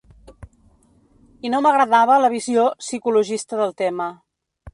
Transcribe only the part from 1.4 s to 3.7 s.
I no m’agradava la visió psicologista